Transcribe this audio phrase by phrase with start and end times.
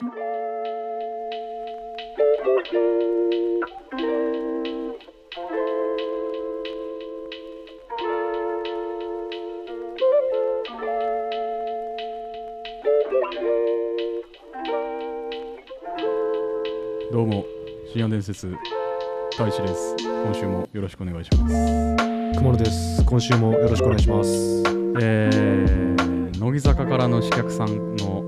[0.00, 0.06] ど
[17.24, 17.44] うも
[17.92, 18.54] 深夜伝説
[19.36, 21.88] 大使です今週もよろしくお願いします
[22.38, 23.04] 雲野です。
[23.04, 24.62] 今週もよろしくお願いします。
[25.00, 28.27] えー、乃木坂からの刺客さんの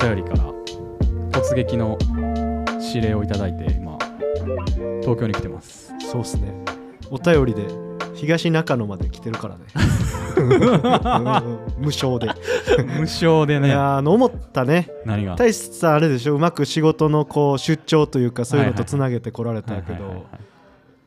[0.00, 0.52] 便りから
[1.30, 1.96] 突撃の
[2.94, 3.98] 指令をいただいて今
[5.00, 5.92] 東京に来てます。
[6.10, 6.52] そうっすね。
[7.10, 7.66] お便りで
[8.14, 9.64] 東中野まで来てるからね。
[11.78, 12.26] 無償で。
[12.84, 14.88] 無償でいねやーあの思ったね。
[15.04, 15.36] 何が？
[15.36, 16.34] 大志さんあれでしょ。
[16.34, 20.24] うまく仕事のこう出張というかそういうのとつなげてこられたけど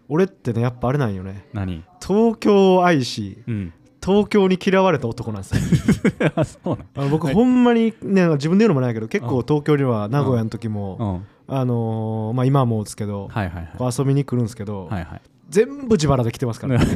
[0.10, 1.48] 俺ってねやっぱあれなんよね。
[1.54, 1.84] 何？
[2.06, 6.12] 東京を愛しうん東京に嫌われた男なんですよ。
[6.36, 7.34] あそうなのあの僕はい。
[7.34, 11.56] ほんまにね自分で言うのもないけど結構うん東京には名古屋の時もうん。
[11.56, 13.94] あのーまあ今はもうですけどはいはいはい。
[13.98, 15.22] 遊びに来るんですけどはいはい。
[15.50, 16.86] 全部自腹で来てますから、ね。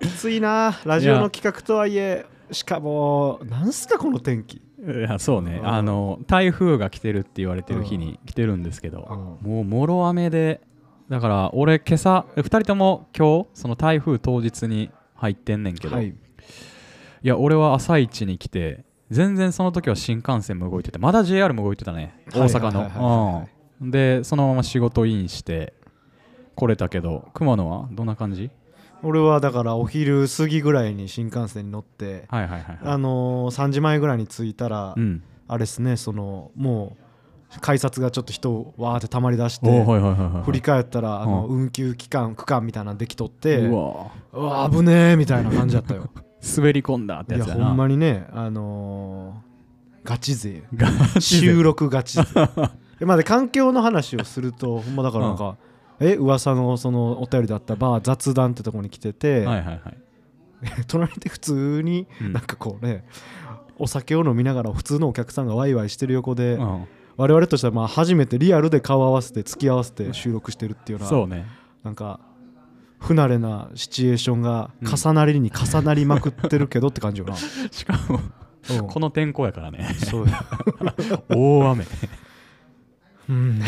[0.00, 4.56] きついなラジオの企画とはいえしかもなんすかこの天気。
[4.56, 4.62] い
[5.08, 5.58] やそうね。
[5.62, 5.66] うん。
[5.66, 10.60] あの台風が来てるって言われてる日に来てるんですけど、もうもろ雨で
[11.08, 16.08] だから俺今朝2人とも今日その台風当日に入ってんねんけど、、はい。
[16.08, 16.14] い
[17.22, 23.48] や俺は朝一に来て全然その時は新幹線も動いててまだ JR も動いてたね大阪の。
[23.80, 23.90] うん。
[23.90, 25.74] でそのまま仕事インして
[26.54, 28.50] 来れたけど熊野はどんな感じ？
[29.02, 32.46] 俺はだからお昼過ぎぐらいに新幹線に乗ってあ
[32.96, 35.22] のー、3時前ぐらいに着いたら、うん。
[35.48, 37.05] あれですねそのもう
[37.60, 39.84] 改札がちょっと人わーって溜まりだして、
[40.44, 46.10] 振り返ったらあの、う運休期間区間みたいなのできとってううわわ危ねえみたいな感じだったよ。
[46.56, 47.60] 滑り込んだっていやつやな。
[47.62, 50.62] やほんまにねあのー、ガチ勢。
[51.18, 52.24] 収録ガチ勢。
[52.98, 55.36] で まあで環境の話をすると ほんまだからなん。
[55.36, 55.56] か、
[56.00, 59.80] え噂のそのお便りだったバー雑談ってとこに来てて、はいはいはい。
[60.86, 62.32] 隣で普通にうん。
[62.32, 63.04] なんかこうね、
[63.78, 66.84] お酒を飲みながら普通のお客さんがワイワイしてる横で、うん
[67.16, 71.46] 我々としてはまあ初めてリアルで顔合わせて付き合わせて収録してるっていうのはそうね。
[71.82, 72.20] なんか
[72.98, 77.36] 不慣れなシチュエーションが重なりに重なりまくってるけどって感じよな、
[77.70, 78.20] しかも
[78.70, 78.86] うん。
[78.88, 79.94] この天候やからね。
[79.94, 80.26] そう。
[81.28, 81.84] 大雨。
[83.28, 83.60] うん。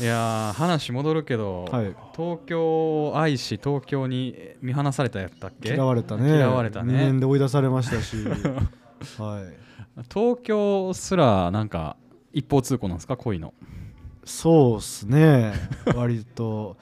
[0.00, 1.94] いやー話戻るけど、はい。
[2.16, 5.74] 東京を愛し東京に見放されたやったっけ？
[5.74, 6.36] 嫌われたね。
[6.36, 6.94] 嫌われたね。
[6.94, 8.16] 2年で追い出されましたし。
[9.20, 9.67] はい
[10.12, 11.96] 東京すらなんか
[12.32, 13.16] 一方通行なんですか？
[13.16, 13.54] 恋の。
[14.24, 15.52] そうっすね。
[15.96, 16.76] 割と。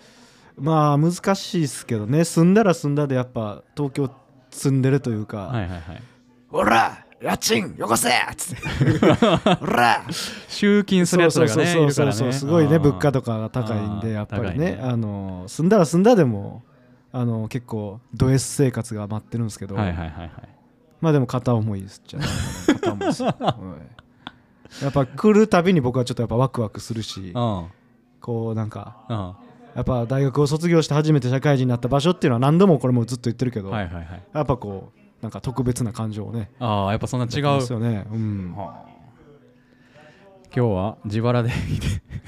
[0.59, 2.25] まあ難しいっすけどね。
[2.25, 4.11] 住んだら住んだでやっぱ東京
[4.51, 6.03] 住んでるというか、はいはいはい。
[6.49, 8.09] ほら家賃よこせ！
[8.09, 9.15] っつって
[9.55, 10.03] ほら
[10.49, 14.77] 集金するやつらがねそうそうそうすごいね物価とかが高いんでやっぱりね。
[14.77, 14.81] ね。
[14.83, 16.63] あの住んだら住んだでも
[17.13, 20.31] あの結構ド S 生活が待ってるんですけど、はいはいはいはい
[21.01, 22.03] まあでも片思いです。
[22.07, 23.31] じゃあ片思いです、は
[24.81, 24.85] い。
[24.85, 27.67] やっぱ来るたびに僕はちょっとやっぱワクワクするしうん。
[28.21, 29.17] こうなんかうん。
[29.77, 34.23] やっぱ大学を卒業して初めて社会人になった場所っていうのは何度もこれもずっと言ってるけど、はいはいはい。
[34.33, 37.61] やっぱこうなんか特別な感情をねああやっぱそんな違う。
[37.61, 38.07] ですよね。
[38.11, 38.55] うん。
[38.57, 38.97] はあ
[40.55, 41.51] 今日は自腹で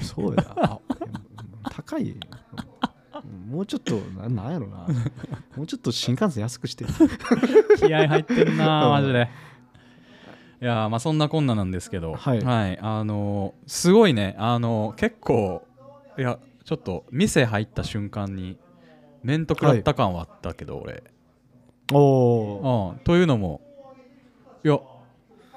[0.01, 0.79] そうやあ
[1.71, 2.15] 高い
[3.49, 4.87] もうちょっとななんやろな。
[5.55, 6.85] もうちょっと新幹線安くして。
[7.77, 8.91] 気合入ってるなうん。
[8.91, 9.29] マジで。
[10.61, 12.13] いやーまあそんなこんななんですけど。
[12.13, 12.43] はい。
[12.81, 14.35] あのーすごいね。
[14.37, 15.65] あのー結構
[16.17, 18.57] いやちょっと店入った瞬間に
[19.23, 21.03] 面と食らった感はあったけど、俺。
[21.91, 23.03] おおうん。
[23.03, 23.61] というのも
[24.63, 24.79] いや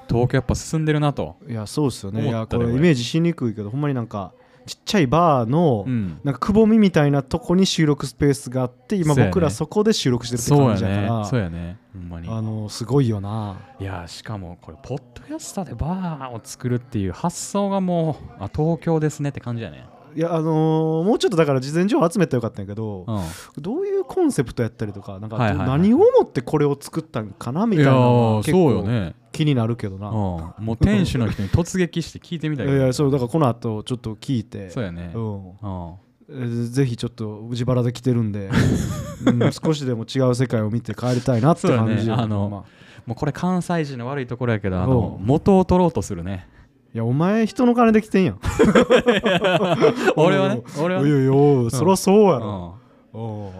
[0.08, 2.26] 東京やっぱ進んでるなと、いやそうっすよね。
[2.26, 4.32] いやこれイメージしにくいけどほんまになんか
[4.66, 11.78] ちっちゃいバーの、うん、なんかくぼみみたいなとこに収録スペースがあって今僕らそこで収録してるってそうや感じだからねそうやね。
[11.92, 13.58] ほんまにあのすごいよな。
[13.78, 19.86] いやしかもこれポッドキャスターでバーを作るっていう発想がもうあ東京ですねって感じやね。
[20.14, 23.62] いやあのーもうちょっとだから事前情報集めたらよかったんやけど、うん。
[23.62, 30.14] どういうコンセプトやったりとかなんか何をもってこれを作ったんかなみたいなのが結そうよ構ね気になるけどな、うん、
[30.64, 34.70] もう店主の人に突撃して聞いてみたい いやいやそうだからこの後ちょっと聞いて。
[34.70, 36.70] そうやね、うん。
[36.70, 38.48] ぜひちょっと自腹で来てるんで、
[39.26, 42.12] うん少しでも違う世界を見て帰りたいなって感じね。
[42.12, 42.64] あのま
[43.06, 46.46] もうこれ関西人の悪いところやけどあおのう元を取ろうとするね。
[46.94, 48.38] いやお前人の金で来てんやん。
[50.16, 50.62] 俺はね。
[50.80, 51.10] 俺はいね。
[51.10, 52.74] やいやおうそりゃそうやうろ、ん。
[53.14, 53.52] お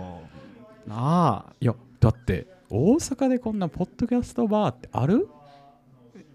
[0.87, 0.97] うな
[1.49, 1.53] あ。
[1.61, 5.29] いやだって大阪でこんなポッドキャストバーってある？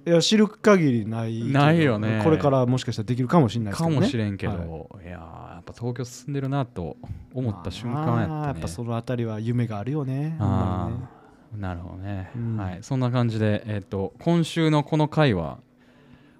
[0.07, 2.21] いや知る限りないないよね。
[2.23, 3.99] これからもしかしたらできるかもしれないですけかどね。
[3.99, 5.05] もしれんけど、、はい。
[5.05, 6.95] やーやっぱ東京進んでるなと
[7.33, 8.47] 思った瞬間やまあったね。
[8.47, 10.37] やっぱそのあたりは夢があるよね。
[10.39, 12.55] あほんまーなるほどね、うん。
[12.55, 15.59] はいそんな感じで、えっと今週のこの回は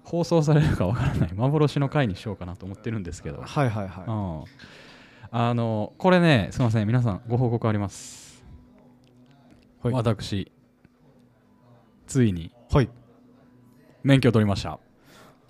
[0.02, 4.44] 放送されるかわからない幻の回にしようかなと思ってるんですけど、はいはいは
[5.30, 5.38] うん。
[5.38, 6.86] あのこれねすいません。
[6.86, 8.42] 皆さんご報告あります、
[9.82, 9.92] はい。
[9.92, 10.50] 私
[12.06, 12.44] ついに。
[12.44, 12.88] いはい
[14.02, 14.78] 免許取りました。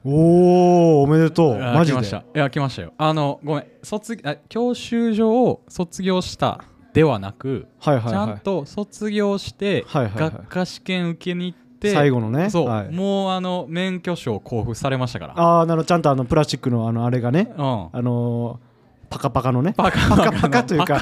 [0.05, 1.63] おおおめでとう。
[1.63, 1.97] あマジで？
[1.97, 2.19] 来ました。
[2.19, 2.93] いや来ましたよ。
[2.99, 3.65] あのごめん。
[3.83, 10.33] 卒あ教習所を卒業したではなく、はいはいちゃんはいと卒業して、はいはいはい。
[10.33, 12.51] 学科試験受けに行って最後のね？
[12.51, 12.91] そう、はい。
[12.91, 15.35] もうあの免許証交付されましたから。
[15.39, 15.89] ああなるほど。
[15.89, 17.65] ちゃんとあのプラスチックのあのあれがねうん。
[17.65, 18.69] あのー
[19.11, 19.73] パカパカのね？
[19.75, 21.01] パカパカパカというか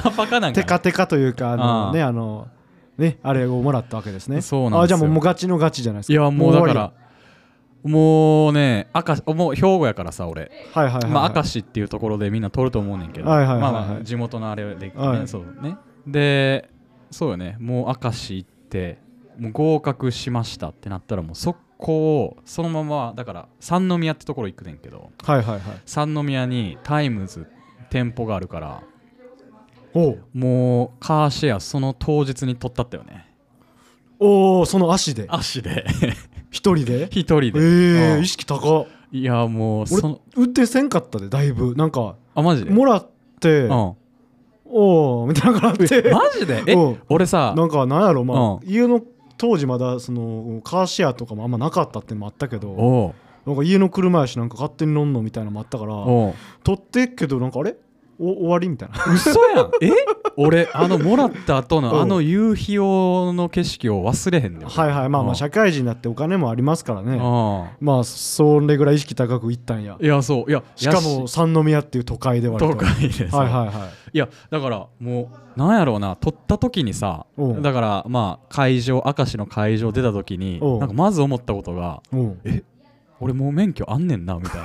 [0.53, 2.47] テカテカというかああのあねあの
[2.97, 4.39] ねあれをもらったわけですね。
[4.39, 4.81] そうなんですよ。
[4.83, 6.13] あじゃあもうもうガチのガチじゃないですか。
[6.13, 6.93] いやもうだから
[7.83, 11.11] もうね明石もう兵庫やからさ俺、りはいはいはいはい。
[11.11, 13.71] まあ、明石っていうところでみんな取ると思うねんけど、はいはいはいはい。
[13.73, 15.27] まあまあ地元のあれで、ねはい。
[15.27, 15.77] そうね。
[16.05, 16.69] で
[17.11, 17.57] そうよね。
[17.59, 18.99] もう明石行って
[19.37, 25.11] もう合格しましたってなったらもう速攻そのままだから三宮ってところ行くねんけど。
[25.23, 25.61] はいはいはい。
[25.85, 27.47] 三宮にタイムズ
[27.89, 28.83] 店舗があるから
[30.33, 33.25] もうカーシェアその当日に取ったったよね。
[34.19, 35.27] おーその足で。
[35.29, 35.85] 足で
[36.49, 37.07] 一人で？
[37.11, 37.61] 一人で、え
[38.13, 38.23] えうん。
[38.23, 38.81] 意識高。
[38.81, 40.21] っいやもうその。
[40.35, 41.75] 俺運転せんかったでだいぶ。
[41.75, 42.71] なんかあマジで？
[42.71, 43.07] もらっ
[43.39, 43.93] てうん。
[44.69, 46.11] おおみたいな感じで。
[46.11, 46.63] マジで？
[46.67, 47.01] えうん。
[47.09, 49.01] 俺さなんかなんやろまあう家の
[49.37, 53.13] 当時まだそのカーシェアとかもあんまなかったってのもあったけど
[53.45, 55.93] なんか家の車やしなんか勝手に乗んのみたいなのもあったから
[56.63, 57.75] 取ってっけどなんかあれ？
[58.19, 58.67] お終わり？
[58.67, 58.95] みたいな。
[59.13, 59.71] 嘘やん。
[59.79, 59.91] え？
[60.37, 61.83] 俺あのもらった後 うん。
[61.83, 65.09] のあの夕日用の景色を忘れへんねんはいはい。
[65.09, 65.29] まあまうん。
[65.31, 67.17] あ社会人になってお金もありますからね。
[67.21, 69.97] あまあそれぐらい意識高くいったんや。
[69.99, 70.49] いやそう。
[70.49, 72.71] いやしかやも三宮っていう都会で割と。
[72.73, 73.73] 都会でさ、はいはいはい。
[74.13, 76.15] いやだからもうなんやろうな。
[76.15, 77.25] 撮った時にさ
[77.61, 82.39] だからまあ会場明石の会場出た時になんかまず思ったことがうん
[83.19, 84.61] 俺もう免許あんねんなみたい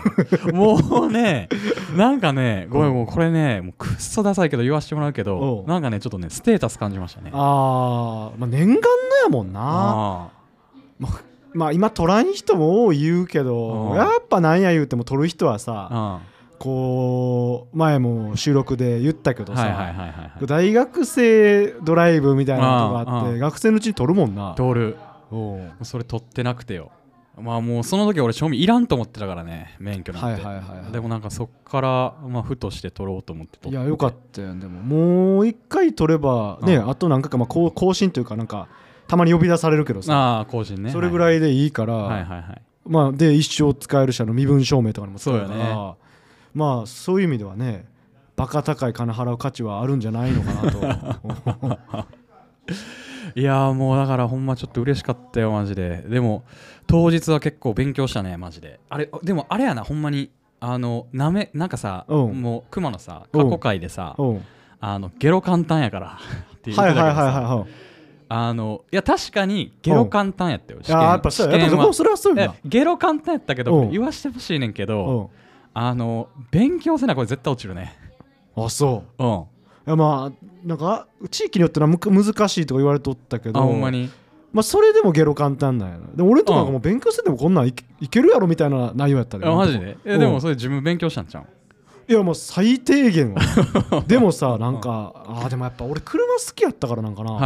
[0.46, 0.52] な。
[0.58, 0.76] も
[1.06, 1.48] うね
[1.96, 7.30] なんかねごめんもうこれねもうくっそダサいけど言わしてもらうけどなんかねちょっとねステータス感じましたね。
[7.32, 8.80] あーまあ念願の
[9.24, 9.60] やもんな。
[9.62, 10.28] あ
[11.54, 16.20] まあ今取らん人も多い言うけどうんやっぱなんや言うても取る人はあさあ
[16.58, 19.92] こう前も収録で言ったけどさ
[20.46, 24.54] 大学生ドライブみたいなのがあって学生のうちに取るもんな。
[24.56, 24.96] 通る。
[25.82, 26.90] それ取ってなくてよ
[27.38, 30.92] まあもうその時俺賞味いらんと思ってたからね免許なんて、はいはいはいはい。
[30.92, 33.82] でもなんかそっからまあふとして取ろうと思って取って。
[33.82, 34.82] いやよかったよでも。
[34.82, 36.90] もう一回取ればねうん。
[36.90, 38.68] あと何回かまあこう更新というかなんか
[39.08, 40.14] たまに呼び出されるけどさ。
[40.14, 40.90] ああ更新ね。
[40.90, 45.58] それぐらいいでいいから、はいはいはいまあで一生使える社の身分証明とかにも使えるから。
[45.58, 45.96] そうよ
[46.54, 47.86] まあそういう意味ではね
[48.36, 52.06] バカ高い金払う価値はあるんじゃないのかなと
[53.40, 56.04] いやーもうだからほんまちょっと嬉しかったよマジで。
[56.08, 56.44] でも
[56.86, 58.80] 当日は結構勉強したねマジで。
[58.88, 60.30] あれでもあれやなほんまに。
[60.64, 62.40] あのなめなんかさうん。
[62.40, 64.42] もう熊のさ過去回でさうん。
[64.80, 66.18] あのゲロ簡単やから
[66.56, 67.64] って言ってたはいはいはいはいはい。
[68.28, 71.58] あのいや確かにゲロ簡単やったよ試あ験やっぱそうや。
[71.58, 73.90] やっぱそれはそうやえゲロ簡単やったけどうん。
[73.90, 75.36] 言わしてほしいねんけどう
[75.74, 77.94] あの勉強せなこれ絶対落ちるね。
[78.56, 79.22] んあそう。
[79.24, 79.30] うん。
[79.30, 79.44] い
[79.86, 84.08] やまあなんか地域によっては難しいとか言われとったけあどほんまに。
[84.52, 89.96] まあそれでもゲロ簡単なんやなでも俺とかがもう勉強しててもこんなんいけいけるやろみたいな内容やったであマジで？
[90.04, 91.44] えうんでもそれ自分勉強したんちゃう
[92.06, 93.40] いやもう最低限は。
[94.06, 97.22] でもさなんかあーでもやっぱ俺車好きやったからなんか。
[97.24, 97.38] な、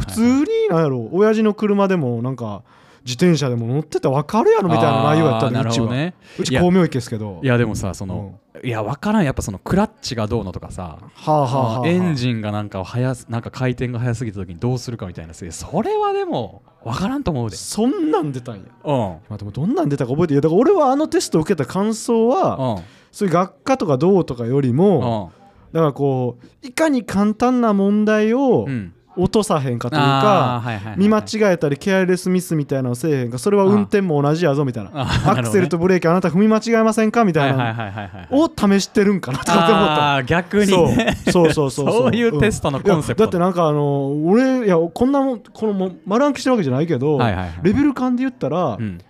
[0.00, 1.08] 普通になんやろ？
[1.12, 2.62] 親父の車でもなんか
[3.04, 7.38] 自転車でも乗ってて分かるやろみたいな内容やったあーなでうちは、ねうち光明池ですけど。
[7.42, 9.24] いやでもさその、いや分からん。
[9.24, 11.88] やっぱそのクラッチがどうのとかさはあはあはあはあ。
[11.88, 17.56] エンジンがなんか速すなんか回転が速すぎた時にどうするかみたいなそれはでも分からんと思うで。
[17.56, 18.62] そんなん出たんや。
[18.84, 18.96] うん。
[18.96, 20.36] まあでもどんなん出たか覚えてい。
[20.36, 22.82] やだから俺はあのテストを受けた感想はうん。
[23.12, 25.32] そういう学科とかどうとかよりも
[25.72, 34.90] うだからこういかに簡単な問題をんうん落とさへんかというかはいはい見間違えたりケアレスミスみたいなのをせえへんかそれは運転も同じやぞみたいな。
[34.94, 40.22] あーアクセルとブレーキあなた踏み間違えませんかみたいなを試してるんかなとかって思った。
[40.24, 41.16] 逆にね。
[41.30, 41.92] そうそうそうそう。
[42.04, 43.24] そういうテストのコンセプト。
[43.24, 47.58] いやだってなんかあの俺いやこんなもんこのもん丸暗記してるわけじゃないけど、はいはいはい。
[47.62, 49.00] レベル感で言ったら、うん。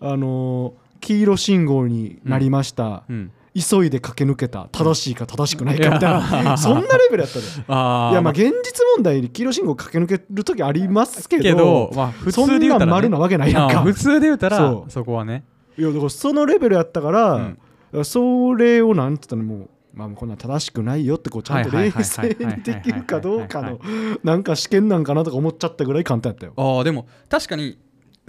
[0.00, 6.58] あの黄色信号になりました、うん急いで駆け抜けた正しいか正しくないかみたいな。
[6.58, 7.44] そんなレベルやったで。
[7.46, 13.80] いやまあ現実問題に黄色信号駆け抜ける時ありますけどまあ、普通で言うたら、ね、なん丸なわけないやんか。
[13.80, 15.44] 普通で言うたらそこはね、
[15.78, 17.58] いやだからそのレベルやったから、うん。
[18.04, 23.80] それをなんて言ったらもうまあこんなん正しくないよってこうちゃんと冷静にできるかどうかはいの
[24.22, 26.52] なんか試験なんかなとか思っちゃったぐらい簡単やったよ。
[26.56, 27.78] ああでも確かに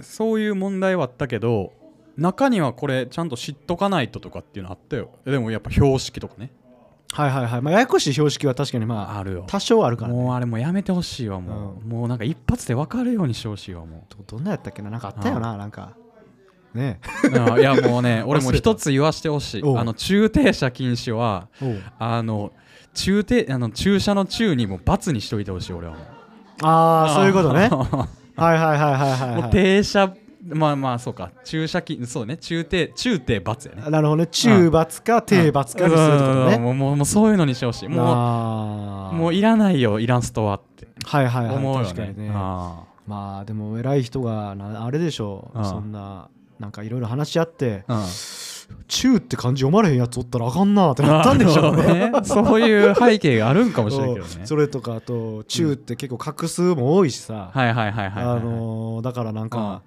[0.00, 1.72] そういう問題はあったけど
[2.18, 5.10] 中にはこれちゃんと知っとかないととかっていうのあったよ。
[5.24, 6.50] でもやっぱ標識とかね。
[7.12, 7.62] はいはいはい。
[7.62, 9.44] まあややこしい標識は確かにまああるよ。
[9.46, 14.90] 多少あるから、ね、もうあれもうやめてほしいわもう、もうなんか一発で分かるようにしてほしいわもどどんなやったっけな？
[14.90, 15.92] なんかあったよななんか。
[16.74, 17.00] ね。
[17.58, 19.62] いやもうね 俺も一つ言わしてほしい。
[19.62, 21.48] あの駐停車禁止は
[21.98, 22.52] あの
[22.94, 26.02] 駐停あの駐車の駐にもう罰にしといてほしい俺はもう。
[26.62, 27.70] ああそういうことね。
[28.36, 30.12] はいはいはいはいはい、もうはい停車
[30.48, 31.30] まあまあそうか。
[31.44, 32.36] 駐車禁そうね。
[32.36, 33.90] 駐停駐停罰やね。
[33.90, 34.26] なるほどね。
[34.26, 36.48] 中罰か定罰かにするとうん。
[36.50, 37.88] ねもうもうもうそういうのにしてほしい。
[37.88, 40.88] もうもういらないよイラストはって。
[41.04, 41.56] はいはいはい。
[41.56, 41.86] 思うよね。
[41.86, 42.32] 確かにね。
[42.34, 45.50] あまあでも偉い人がなあれでしょ。
[45.54, 45.64] ううん。
[45.64, 46.28] そんな
[46.58, 48.04] なんかいろいろ話し合ってあ
[48.88, 52.10] 「中」って漢字読まれへんやつおったらあかんなってなったんでしょうね。
[52.10, 52.20] ね。
[52.24, 54.40] そういう背景があるんかもしれないけどね。
[54.44, 57.50] それとかあと「中」って結構画数も多いしさ。
[57.54, 58.42] はいはいはいはいあはい。
[58.42, 59.82] のーだからなんか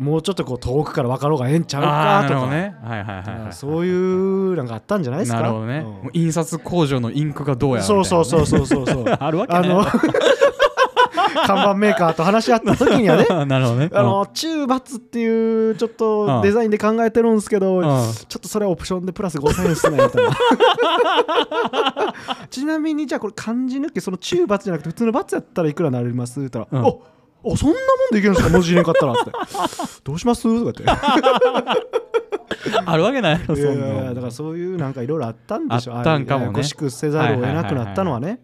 [0.00, 2.46] もうちょっとこう遠くから分かろうがええんちゃうかとか。
[2.50, 2.74] ね。
[2.82, 5.40] はいはいそういうなんかあったんじゃないですか？
[5.40, 5.84] なるほどね。
[6.04, 6.10] うん。
[6.14, 9.04] 印刷工場のインクがどうやらそうそうそううそうそうそう。
[9.20, 9.58] あるわけね。
[9.58, 9.84] あの
[11.46, 13.26] 看板メーカーと話し合った時にはね。
[13.46, 13.90] なるほどね。
[13.92, 20.30] あの中罰っていうちょっとデザインで考えてるんですけど、ちょっとそれはオプションでプラス5000円っすねみたいな。
[22.50, 26.40] ちなみにじゃあこれ漢字抜きその中罰じゃなくて普通の罰やったらいくらなります？
[26.40, 26.86] って言ったら、うん。
[26.86, 27.02] お
[27.42, 27.80] おそんなも
[28.10, 29.32] んでいけるんですか文字入れんかったらって。
[30.04, 30.42] どうします？
[30.72, 30.86] とか言
[32.86, 36.62] あるわけないそんなだからそういうなんかいろいろあったんでしょあったんかもね。
[36.62, 38.40] しくせざるを得なくなったのはね。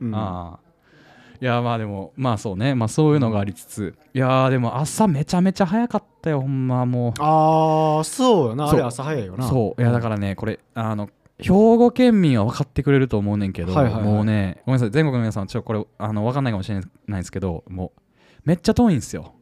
[1.39, 2.75] いやまあでもまあそうね。
[2.75, 3.95] まあそういうのがありつつ。
[4.15, 7.13] いやーでも朝めちゃめちゃ早かったよほんまもう。
[7.23, 8.69] ああそうよな。
[8.71, 9.47] あれ朝早いよな。
[9.47, 9.81] そう。
[9.81, 14.91] いやだからねこれあの兵庫県民は分かってくれると思うねんけど、もうねごめんなさい。
[14.91, 18.01] 全国の皆さんちょっとこれあの分かんないかもしれないですけどもう
[18.47, 19.35] めっちゃ遠いんですよ。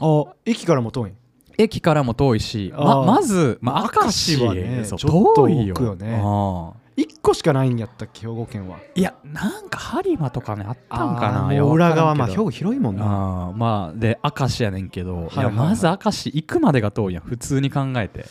[0.00, 1.12] あ駅からも遠い？
[1.58, 5.74] 駅からも遠いしままず、まあ、明石はねちょっと遠いよ。
[5.96, 6.20] ね。
[6.22, 8.78] あ1個しかないんやったっけ兵庫県は。
[8.94, 13.04] ーいやなんか播磨とかねあったんかな裏側まあ兵庫広いもんな。
[13.04, 18.26] あーまあで明石やねんけど、いはいはいやまず明石行くまでが遠いやん普通に考えて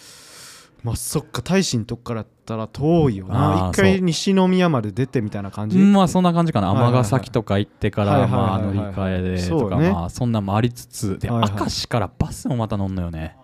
[0.85, 3.71] まあそっか大使のとこからやったら遠いよな。
[3.73, 5.79] 一回西宮まで出てみたいな感じ？
[5.79, 6.69] まあそんな感じかな。
[6.71, 13.35] 尼崎とか行ってからまあ乗り換えでとかまあそんなんもありつつではいはい明石からバスもまた乗んのよね。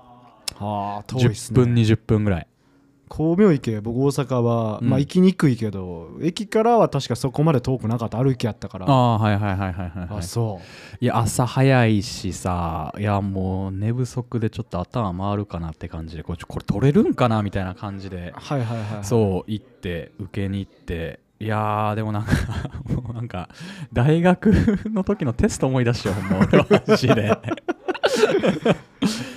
[0.55, 2.48] はあ遠いっす10分ね20分ぐらい
[3.12, 4.89] 光明池僕大阪は、うん。
[4.89, 8.86] まあ行きにくいけど駅からは確かそこまで遠くなかった歩きやったから。
[8.88, 10.18] ああはいはいはいはいはいはい。
[10.20, 10.62] あそ
[11.01, 21.20] いや朝早いしさいやもう寝不足でちょっと頭回るかなって感じでこれちょこれ取れるんかなみたいな感じでうはいはいはい、うそう行って受けに行って。
[21.41, 22.32] いやーでもなんか
[22.94, 23.50] もうなんか
[23.91, 24.51] 大学
[24.94, 27.36] の時のテスト思い出しようほんま俺はマジで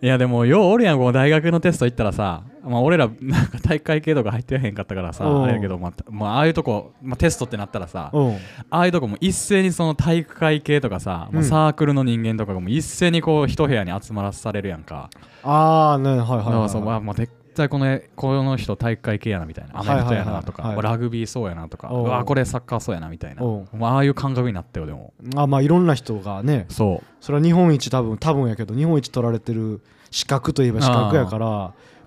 [0.00, 5.42] いやでもようおるやんこう大学のテスト行ったらさ、まあ、俺らなんか体育会系とか入ってへんかったからさうん。
[5.42, 8.36] あれやけど、まあまあ、ああいうとこ、まあ、テストってなったらさうん。
[8.70, 15.10] ああいうとこも一斉にその体育会系とかさ、サークルの人間とかがもう一斉にこう一部屋に集まらされるやんか、
[15.42, 19.80] ああねはいはいだからはい、そうまあもう絶対このこの人体育会系やなみたいな。
[19.80, 21.88] アメフトやなとか、ラグビーそうやなとか。
[21.92, 22.06] おう。
[22.06, 23.42] うわこれサッカーそうやなみたいな。
[23.42, 23.76] おう。
[23.76, 25.12] もうああいう感覚になったよでも。
[25.36, 26.66] あまあいろんな人がね。
[26.70, 31.46] そそれは日本一多分多分やけど日本一取られてる資格といえば資格やから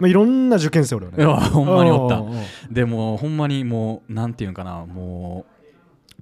[0.02, 1.18] まあ、いろんな受験生おるよね。
[1.20, 2.24] ういやほんまにおった。
[2.72, 4.84] でもほんまにもうなんていうんかな。
[4.88, 5.61] もう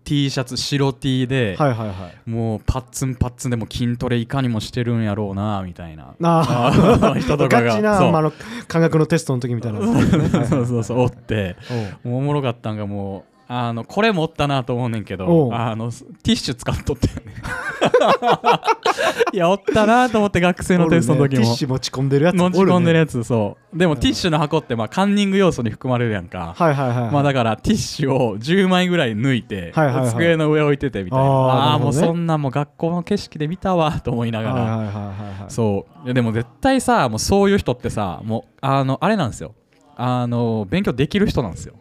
[0.10, 1.94] T シャツ白 T で、はいはいは
[2.26, 2.30] い。
[2.30, 6.16] もうパッツンパッツンでも筋トレいかにもしてるんやろうなみたいな。
[6.24, 6.72] あ
[7.14, 7.70] あ人とかが。
[7.70, 8.12] ガチな、そう。
[8.12, 8.34] まあ、あの
[8.68, 9.80] 科学のテストの時みたいな、
[10.50, 11.58] そうそうそうおって。
[12.04, 15.54] おもろかったんがもうあのこれもおったなと思うねんけおどう。
[15.54, 17.34] あのティッシュ使っとったよね。
[19.34, 21.40] いやおったなと思って学生のテストの時も。
[21.40, 23.78] ねティッシュ持ち込んでるやつ持ち込んでるややつそう。
[23.78, 26.54] でもティッシュの箱ってまあカンニング要素に含まれるやんか。
[26.56, 30.10] はいはいはい、まあだからティッシュを10枚ぐらい抜いてはいはいはい。
[30.12, 31.26] 机の上置いててみたいな。
[31.26, 34.54] あーあねもうそんなもう学校の景色で見たわと思いながら。
[34.54, 35.04] はいはいはいはいは
[35.48, 35.48] い。
[35.48, 36.14] そう。
[36.14, 39.56] でも絶対さもうそういう人ってさもうあのあれなんですよ。
[40.02, 41.74] あの勉強できる人なんですよ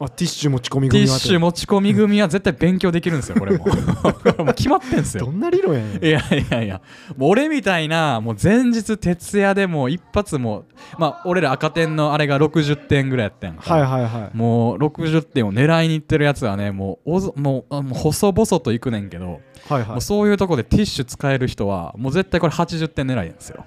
[0.00, 3.66] あティッシュ持ち込みティッシュ持ち込み組は絶対勉強できるんですよこれも。
[4.44, 5.26] もう決まってんすよ。
[5.26, 6.04] どんな理論やねん。
[6.04, 6.80] いやいやいや。
[7.16, 10.64] もう俺みたいなもう前日徹夜でもう一発も
[10.98, 14.36] まあ俺ら赤点のあれが60点ぐらいやったやんか、はいはいはい。
[14.36, 20.00] もう60点を狙いにいってるやつはねもうおぞもうあもう細々といくねんけど、はいはい。
[20.00, 23.64] そういうとこでティッシュ使える人はもう絶対これ80点狙いなんですよ、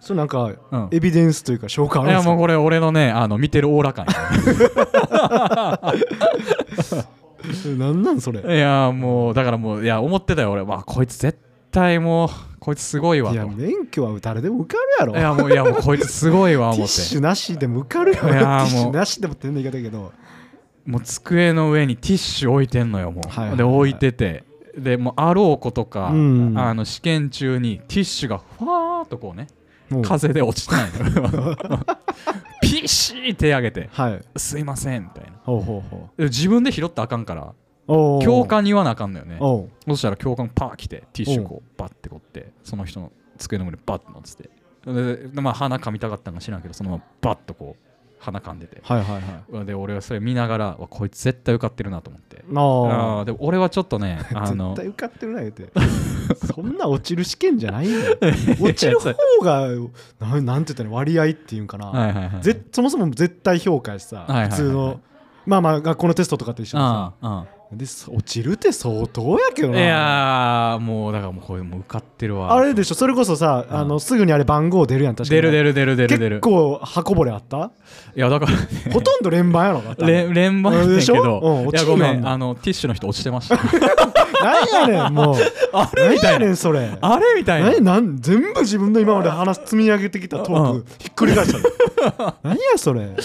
[0.00, 4.06] それなんかうん、エビデンスというか証拠あいるんですかやもうこれ俺のねあの見てるオーラ感
[7.78, 8.56] なんなんそれ？
[8.56, 10.64] いやもうだからもういや思ってたよ俺。
[10.64, 11.38] まあこいつ絶
[11.70, 12.28] 対もう
[12.60, 13.34] こいつすごいわと。
[13.34, 15.14] いや免許は誰でも受かるやろ。
[15.18, 16.92] いやもういやもうこいつすごいわティ思って。
[16.92, 20.12] ッシュなしでも受かるよテいやーィッシもうュなしでもって言うんだけど。
[20.86, 23.56] もう机の上にティッシュ置いてんのよもう、はいはいはい。
[23.58, 24.44] で置いてて。
[24.78, 26.54] でもうあろうことか、うん。
[26.56, 29.59] あの試験中にティッシュがふわーっとこうねもう
[30.02, 31.56] 風で落ちたんよ
[32.62, 33.88] ピッシー手上げて。
[33.92, 36.24] はい「すいません」みたいな。
[36.26, 37.54] 自分で拾ったらあかんから。
[37.88, 39.38] 教官に言わなあかんのよね。
[39.88, 44.50] そしたら教官パー来てティッシュこうバッてこってその人の机の上にバッて乗ってて。
[44.86, 47.89] ででまあ鼻かみたかったんか知らんけどそのままバッとこう
[48.20, 48.80] 鼻かんでて。
[48.84, 49.66] はいはいはい。
[49.66, 52.44] で俺はそれ見ながらわこいつ絶対受かってるなと思って。
[52.46, 52.50] あ。
[52.50, 55.70] あーでも俺はちょっとねあ あの絶対受かってるな言うて。
[56.54, 57.98] そんな落ちる試験じゃないよ。
[58.60, 59.68] 落ちる方が
[60.20, 65.00] なんなんて言ったら割合っていうんかな、はいはいはいぜそもそも絶対評価やしさ、はいはいはい普通の
[65.46, 67.14] まあまあ学校のテストとかと一緒でさ。
[67.20, 72.52] あでそ落ちるって相当やけどあいなやーもうだからもうこれもう受かってるわ。
[72.52, 73.76] あれでしょそれこそさ、うん。
[73.76, 75.40] あのすぐにあれ番号出るやん確かに。
[75.40, 76.36] 出る出る出る出る出る。
[76.40, 77.70] 結構箱ぼれあった？
[78.16, 78.52] いやだから
[78.92, 81.14] ほとんど連番やろだった連 連番やねんけでしょ？
[81.14, 83.56] うんど落いやごめんあのティッシュの人落ちてました。
[84.42, 85.36] 何やねんもう。
[85.72, 86.32] あれ何みたいな。
[86.32, 86.90] やねんそれ。
[87.00, 87.70] あれみたいな。
[87.70, 87.84] 何？
[87.84, 90.80] なん全部自分の今まで話積み上げてきたトーうん。
[90.82, 91.64] クひっくり返したの
[92.42, 93.02] 何やそれ。
[93.02, 93.22] テ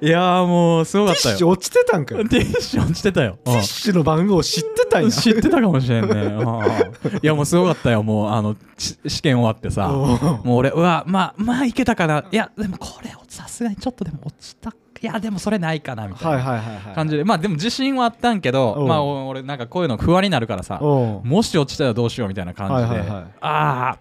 [0.00, 1.34] いやーもうすごィかったよ。
[1.34, 2.24] ッシュ落ちてたんかよ。
[2.28, 3.38] ティッシュ落ちてたよ。
[3.44, 5.10] ティッシュの番号知ってたんや。
[5.10, 7.18] 知ってたかもしれんね。
[7.22, 9.88] いやもうすごかったよもうあのし試験終わってさ。
[9.88, 12.24] もう俺うわまあまあいけたかな。
[12.30, 17.24] いやでもこれさすがにちょっとでも落ちたいやでもそれないかなみたいな感じで。
[17.24, 23.02] まあでも自信はあったんけどまあお俺なんかこういうの不安になるからさもし落ちたらどうしようみたいな感じで、
[23.40, 23.96] あ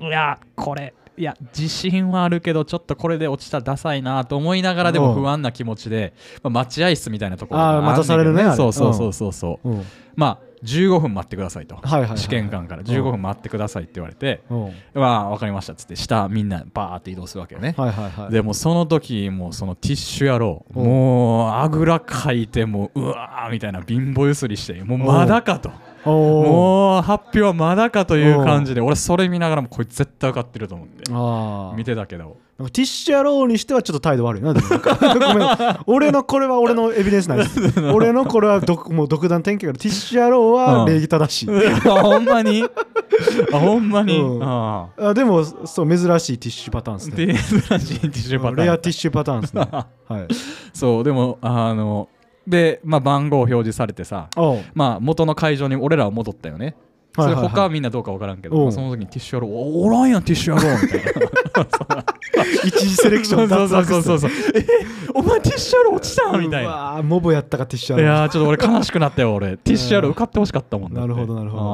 [0.00, 5.22] あいやこれいや自信はあるけどちょっとこれで落ちたらダサいなと思いながらでもうん。
[5.22, 9.84] 不安な気持ちで、まあ、待合室みたいなところあね待たされるねそうそうそうそうそう、うん。
[10.16, 12.82] まあ15分待ってくださいと、はいはいはい試験官から。
[12.82, 14.72] 15分待ってくださいって言われて、うん。
[14.94, 18.32] まあ分かりましたっつって下みんなバーって移動するわけよね、はいはいはい。
[18.32, 20.84] でもその時もうそのティッシュ野郎うん。
[20.84, 25.70] もうあぐらかいてもううわーみたいな貧乏ゆすりしてもうまだかと
[26.04, 31.76] もう発表はまだかという感じで俺それ見ながらもこいつ絶対受かってると思って。
[31.76, 32.36] 見てたけど。
[32.56, 34.54] ティッシュ野郎にしてはちょっと態度悪いな
[35.86, 37.60] 俺のこれは俺のエビデンスなんです。
[37.92, 41.48] 俺のこれはどもう独断典型からティッシュ野郎は礼儀正しい、
[41.88, 42.64] あほんまに？
[43.52, 44.42] あほんまに、うん。
[44.42, 45.14] ああ。
[45.14, 47.66] でもそう珍しいティッシュパターンですね。
[47.76, 48.56] 珍しいティッシュパターン。
[48.56, 49.68] レアティッシュパターンですね。
[49.70, 49.86] は
[50.20, 50.26] い。
[50.72, 52.08] そうでもあの
[52.46, 54.28] で、まあ、番号表示されてさ
[54.74, 56.76] まあ元の会場に俺らは戻ったよね。
[57.16, 61.12] それ他はみんなどうか分からんけど、その時にティッシュ野郎おおらんやんティッシュ野郎みたいな。
[62.64, 64.30] 一次セレクションそうそうそうそうそう。
[64.56, 64.66] え
[65.14, 66.94] お前ティッシュ野郎落ちたみたいな。
[66.96, 69.56] なモブやったかティッシュい野郎やーちょっと俺悲しくなったよ俺。
[69.58, 71.62] ティッシュ野郎受かってほしかったもんなるほどなるほど。
[71.62, 71.66] あ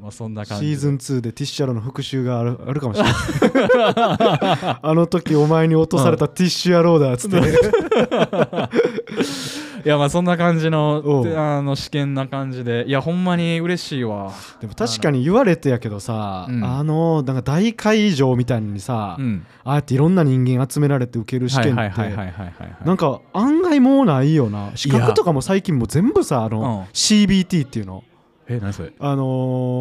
[0.00, 0.66] ーまあそんな感じ。
[0.66, 3.12] シーズン2でティッシュ野郎の復習があるあるかもしれない。
[4.82, 7.36] あの時お前に落とされたティッシュ野郎だっつって
[9.84, 11.02] いやまあそんな感じの
[11.36, 12.84] あの試験な感じで。
[12.86, 14.32] いやほんまに嬉しいわ。
[14.60, 16.64] でも確かに言われてやけどさ、うん。
[16.64, 19.46] あのなんか大会場みたいにさ、うん。
[19.64, 26.92] ああやっていろんな人間集められて受ける試はい験ってなんか案外もうないよな資格とかも最近もう全部さあの、うん。
[26.92, 28.04] CBT っていうの。
[28.48, 28.92] え何それ？
[28.98, 29.22] あの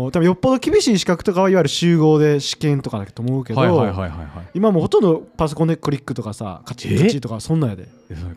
[0.10, 3.62] ー多分よっぽど厳しい資格とかはいわゆる集合で試験とかだと思うけど、
[4.54, 7.88] 今もうほとんどパソコンでクリックとかさカチッえカチッとかそんなんやで。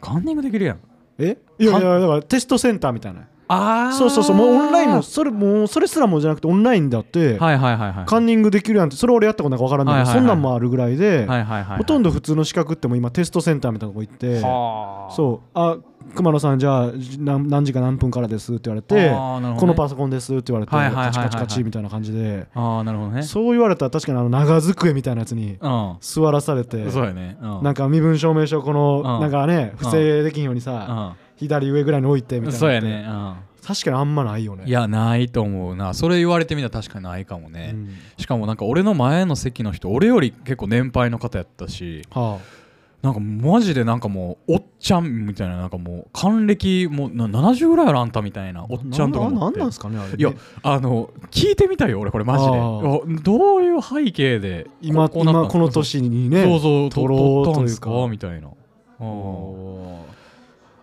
[0.01, 0.81] カンニングできるやん
[1.19, 1.37] え？
[1.59, 8.07] いやいやだからテストセンターみたいなああそうそうそうもうオンラインもそれもうそれすらもじゃなくてオンラインだって、はいはいはいはい。
[8.07, 15.13] カンニングできるやんってそれ俺やったことないか分からんけど、はいはいはいそんなんもあるぐらいで、はいはいはいほとんど普通の資格っても今テストセンターみたいなとこ行ってはあ。
[15.13, 15.77] そうあ
[16.15, 19.11] 熊野さんじゃあじ何何時か何分からですって言われて、ね。
[19.11, 23.23] このパソコンですって言われて、カチカチカチみたいな感じで、ああなるほどね。
[23.23, 25.97] そう言われたら確かにあの長机みたいなやつにうん。
[26.01, 27.39] 座らされて、そうやね。
[27.41, 27.63] うん。
[27.63, 29.05] なんか身分証明書この、うん。
[29.21, 32.57] なんかね不正できんようにさ、う左上ぐらいに置いてみたいな。
[32.57, 33.05] んそうやね。
[33.07, 33.35] うん。
[33.65, 34.65] 確かにあんまないよね。
[34.67, 35.95] いやないと思うな。
[35.95, 37.97] それ言われてみたら確かにないかもね、うん。
[38.19, 42.41] しかもなんか俺の前の席の人俺より結構年配の方やったしは
[43.03, 49.59] なんかマジでなんかもうおっちゃんみたいななんかもう還暦もうな70ぐらいあるあんたみたいなおっちゃんとかなもって。
[49.59, 50.15] なんなんですかねあれ。
[50.17, 50.33] いや
[50.65, 53.23] あの聞いてみたいよ俺これマジで。
[53.23, 57.17] どういう背景で今こ今この年にねそうそう撮ろ
[57.49, 57.91] うというか。
[58.09, 58.49] みたいな。
[58.49, 60.22] あーおー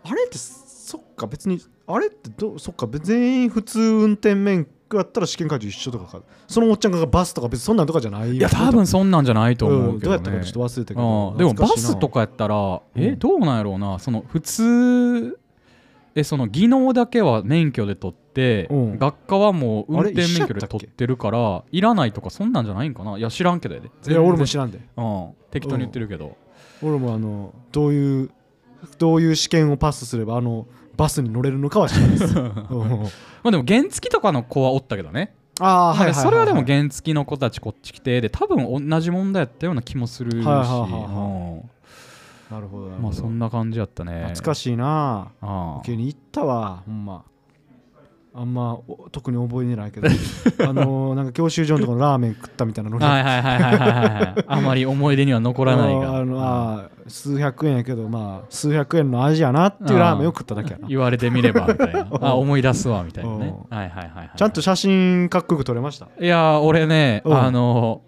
[0.09, 9.99] あれってそっか別にあれってどうそっか別に全員普通運転免許やったら試験会場一緒とかかそのおっちゃんがバスとか別にそんなんとかじゃないいや多分そんなんじゃないと思うけど、ね。
[10.01, 13.99] どうやったかちょっと忘れたけどうんでもバスとかやったらえうんどうなんやろうな。
[13.99, 15.39] その普通
[16.15, 18.97] えその技能だけは免許で取ってうん。
[18.97, 23.19] 学科はもう運転免許で取ってるからいらないとかそんなんじゃないんかな？
[23.19, 23.89] いや知らんけどやで。
[24.07, 24.79] いや俺も全知らんで。
[24.79, 25.31] 然うん。
[25.51, 26.35] 適当に言ってるけど。
[26.81, 28.31] 俺もあのどういう
[28.97, 32.35] どういう試験をパスすればあのバスに乗れるのかは知らないです。
[32.37, 32.43] うん。
[32.43, 32.49] ま
[33.45, 40.37] あでも原付とかの子はおったけどねああはいはいはい、それはでも原付の子たちこっち来てで多分同じ問題やったような気もするし。
[40.37, 41.69] はいはいはい
[42.49, 42.89] なるほど。
[42.89, 44.23] まあそんな感じやったね。
[44.23, 45.27] 懐かしいな。
[45.39, 45.81] ああ。
[45.85, 47.23] 急に行ったわほんま
[48.33, 50.07] あんまお特に覚えてないけど。
[50.67, 53.03] あのーなんか教習所のとこのラーメン食ったみたいなのに。
[53.03, 56.17] はいはいはいはいはいはいあまり思い出には残らないが。
[56.19, 60.87] あのあー数百円やけどまあ数百円の味やなっていうラーメンを食っただけやな。
[60.89, 62.01] 言われてみればみたいな。
[62.01, 62.25] うん。
[62.25, 63.55] あ思い出すわみたいなね。
[63.71, 66.07] うはいはいはいはいちゃんと写真かっこよく撮れました？
[66.19, 67.37] いやー俺ねうん。
[67.37, 68.01] あの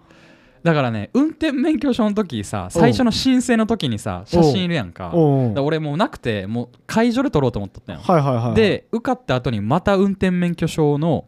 [0.64, 5.12] だからね運転免許証の時さ最初の申請の時にさ写真いるやんか。
[5.14, 8.02] 俺もうなくてもう会場で撮ろうと思っとったんよ。
[8.04, 11.26] はいはいはいで受かった後にまた運転免許証の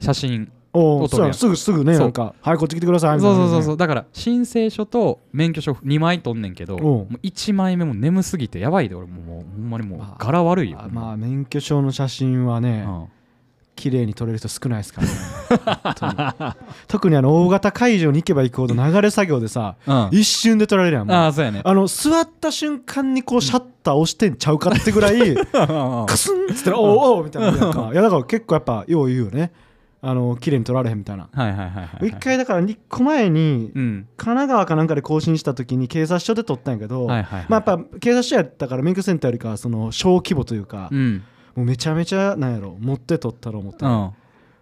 [0.00, 1.34] 写真おう撮るやん。
[1.34, 3.50] すぐすぐねなんかはいこっち来てくださいそうみたいなね。
[3.50, 13.04] そうそうそうだから申請書と免許証2枚取んねんけどもう1枚目も眠すぎてやばいで俺もうほんまにもうまあ柄悪いよあまあ免許証の写真はねうん
[13.76, 16.56] 綺麗に撮れる人少ないですからね。
[16.88, 20.08] 特にあの大型会場に行けば行くほど流れ作業でさうん。
[20.10, 21.60] 一瞬で撮られるやんああそうやね。
[21.62, 27.90] あの座った瞬間にこうシャッター押してんちゃうかってぐらい カスンっつったら「おうおう」みたいななんか。
[27.92, 29.52] いやだから結構やっぱよう言うよね。
[30.02, 31.28] あの綺麗に撮られへんみたいな。
[32.02, 34.06] 一回だから1個前にうん。
[34.16, 37.46] 神奈川かなんかで更新した時に警察署で撮ったんやけど、はいはいはい。
[37.48, 41.22] まあやっぱ警察署やったから免許センターよりかはその小規模というか、うん
[41.56, 42.76] もうめちゃめちゃなんやろ。
[42.78, 44.10] 持って撮ったろ思って、うん。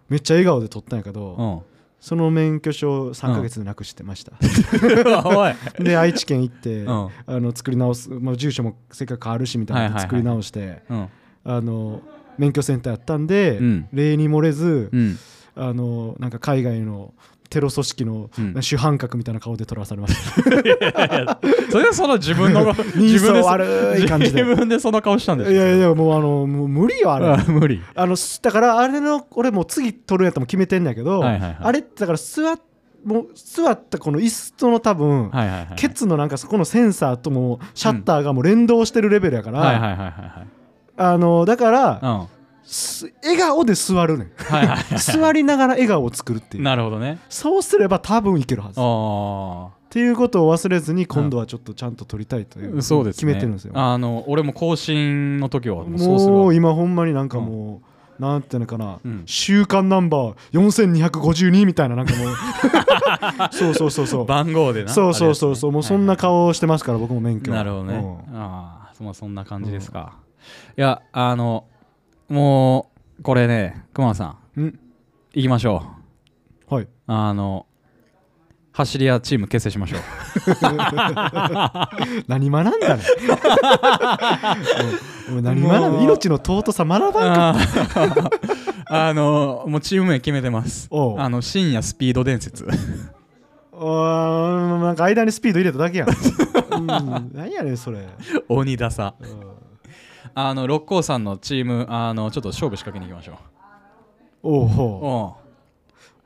[0.09, 1.75] めっちゃ笑顔で撮ったんやけど、うん。
[1.99, 4.33] その免許証3ヶ月でなくしてました、
[5.25, 5.53] おい。
[5.83, 6.87] で愛知県行って、うん。
[6.87, 11.07] あの作り直す、まあ、住所もせっかく変わるしみたいな作り直して、うん。
[11.43, 12.01] あの
[12.37, 13.87] 免許センターやったんで、うん。
[13.91, 15.17] 例に漏れず、うん。
[15.55, 17.13] あのなんか海外の
[17.49, 18.61] テロ組織のうん。
[18.61, 20.41] 主犯格みたいな顔で撮らされました、
[21.71, 24.43] それはその自分の 人自分で相悪い感じで。
[24.43, 27.27] 自分でその顔したんでしょいやいやもうあのもう無理よあれ。
[27.27, 27.81] あ無理。
[27.95, 31.57] あのすだからあれの俺もう次撮るんやったらもう決めてんだけど、はいはいはい。
[31.61, 32.59] あれってだから座っ
[33.05, 40.47] もう座ったこの椅子との多分、はいケツのなんかそこのセンサーともシャッターがもう連動してるレベルやから、
[40.97, 42.27] あのだから、はいうん。
[42.27, 42.34] す
[43.23, 44.31] 笑顔で座るねん。
[44.37, 44.97] はいはいはい。
[44.99, 46.63] 座りながら笑顔を作るっていう。
[46.63, 47.19] なるほどね。
[47.29, 48.79] そうすれば多分いけるはず。
[48.79, 53.19] っあていうことを忘れずに今度はちょっとちゃんと撮りたいという、あそうですね。
[53.19, 53.73] 決めてるんですよ。
[53.75, 57.81] あの俺も更新の時はもうそうするわもう今ほんまになんかも
[58.19, 59.23] う、なんていうのかな、うん。
[59.25, 62.27] 週間ナンバー4252みたいななんかもう。
[63.55, 64.25] そうそうそうそう。
[64.25, 64.91] 番号でな。
[64.91, 65.71] そうそうそうそう。
[65.71, 67.51] もうそんなは顔してますから僕も免い許。
[67.51, 67.93] はいなるほどね。
[67.93, 68.37] うん。
[68.37, 70.13] ああそそんな感じですか。
[70.77, 71.65] いやあの
[72.29, 74.37] もうこれね熊野さん。
[74.57, 74.79] うん？
[75.33, 75.83] 行きましょ
[76.69, 76.75] う。
[76.75, 76.87] はい。
[77.07, 77.65] あの
[78.71, 79.99] 走り屋チーム結成しましょう。
[82.27, 83.03] 何学んだね。
[85.41, 86.01] 何学んだ？
[86.03, 87.55] 命の尊さ学ばんか。
[88.87, 90.89] あ のもうチーム名決めてます。
[90.91, 92.67] あの深夜スピード伝説。
[93.71, 96.11] おーなんか間にスピード入れただけやん、う
[96.81, 96.87] ん、
[97.33, 98.07] 何やねんそれ、
[98.47, 99.15] 鬼ダサ。
[99.19, 99.54] うん
[100.35, 103.35] あの六甲山のチームあのちょっと勝負仕掛けに行きましょう。
[104.43, 104.67] おう。
[104.67, 105.35] ほ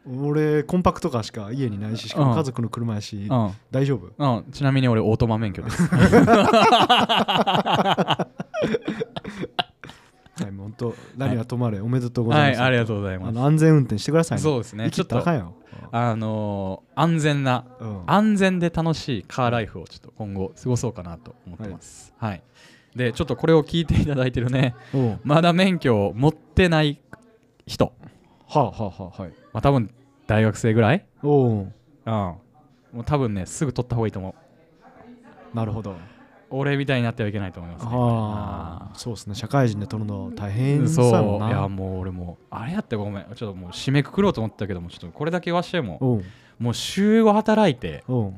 [0.08, 3.54] うう俺コンパクトカーしか家にないししかも家族の車やし、んうん。
[3.70, 4.12] 大丈夫？
[4.18, 4.52] うん。
[4.52, 5.84] ちなみに俺オートマ免許です。
[10.40, 12.60] はい、本当何は止まれ、おめでとうございます。
[12.62, 13.34] はいありがとうございあます。
[13.34, 14.42] の安全運転してください、ね。
[14.42, 14.86] そうですね。
[14.86, 15.52] 生きったら
[15.92, 18.04] あのー安全なうん。
[18.08, 22.14] 安全で楽しいカーライフをちょっと今後過ごそうかなと思ってます。
[22.18, 22.42] はい、
[22.96, 24.76] でちょっとこれを聞いていただいてるね。
[25.24, 27.00] まだ免許を持ってない
[27.66, 27.94] 人。
[28.48, 29.32] はあはあはあはい。
[29.54, 29.92] まあ多分
[30.28, 31.06] 大学生ぐらい？
[31.24, 31.72] おううん。
[32.06, 32.38] も
[32.96, 34.36] う多分ねすぐ取った方がいいと思
[35.54, 35.56] う。
[35.56, 35.96] なるほど。
[36.52, 37.92] 俺みたいになってはいけないと思いますね。
[37.94, 38.90] あ。
[38.92, 39.36] あ、そうですね。
[39.36, 41.48] 社会人で取るの大変さそう。
[41.48, 43.26] いやもう俺もうあれやってごめん。
[43.36, 46.24] ちょっともう締めくくろうと思ったけどもちょっとこれだけ言わしてもおう
[46.58, 48.34] もう週5働いておう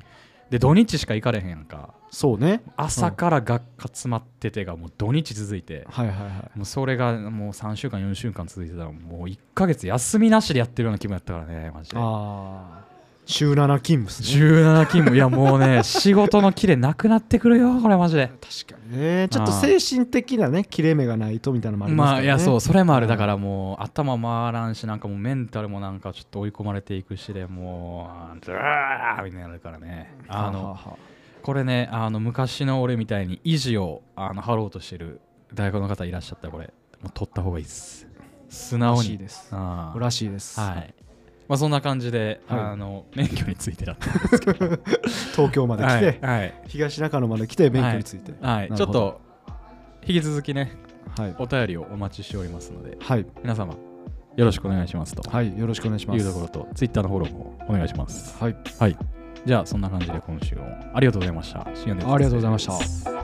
[0.52, 1.94] で土日しか行かれへんやんか。
[2.10, 2.62] そうね。
[2.76, 6.58] 朝から学科詰まっててがもう土日続いて、はいはいはい。
[6.58, 11.98] もうそれがもう3週間4週間続いてたらもう1ヶ月休みなしでやってるような気分やったからねマジで。
[11.98, 12.91] ああ
[13.26, 14.44] 週7勤務っすね。
[14.44, 18.28] 17勤務いやもうね 仕事のキレなくなってくるよこれマジで。
[18.28, 19.28] 確かにね。
[19.30, 22.14] ちょっと精神的なね切れ目がないとみたいなのもありますね。
[22.14, 23.06] まあいやそうそれもある。
[23.06, 23.10] うん。
[23.10, 30.78] だからもう頭回らんしなんかもうメンタルもなんかちょっと追い込まれていくしでもうドラーみたいになるからねあの
[31.42, 35.22] これねあの昔の俺みたいに維持をあの張ろうとしてる
[35.54, 36.74] 大学の方いらっしゃったらこれ。
[37.02, 38.08] もう取った方がいいです。
[38.50, 38.98] 素直に。
[38.98, 39.52] らしいです。
[39.52, 40.60] らしいです。
[40.60, 40.94] はい
[41.52, 42.60] まあそんな感じで、はい。
[42.62, 44.70] あの免許についてだったんですけど。
[45.36, 46.54] 東京まで来て、はいはい。
[46.68, 48.34] 東中野まで来て免許について。
[48.42, 49.20] はい、ちょっと
[50.08, 50.72] 引き続きね
[51.18, 51.36] はい。
[51.40, 53.74] お便りをお待ちしておりますのではい、皆様
[54.38, 55.30] よろしくお願いしますと。
[55.30, 56.20] はい、よろしくお願いします。
[56.20, 58.42] いうところとツイッターのフォローもお願いします。
[58.42, 58.56] はい。
[58.80, 58.98] はい。
[59.46, 61.68] じゃあそんな感じで今週もありがとうございました。
[61.68, 63.21] ありがとうございました